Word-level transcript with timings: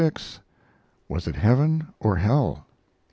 CCXXVI. 0.01 0.39
"WAS 1.09 1.27
IT 1.27 1.35
HEAVEN? 1.35 1.89
OR 1.99 2.15
HELL?" 2.15 2.65